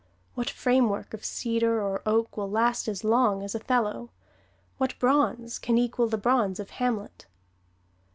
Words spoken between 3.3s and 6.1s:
as "Othello"? What bronze can equal